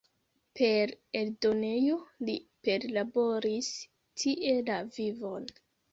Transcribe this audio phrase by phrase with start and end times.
[0.59, 1.97] Per eldonejo
[2.29, 2.35] li
[2.69, 3.69] perlaboris
[4.23, 5.47] tie la vivon.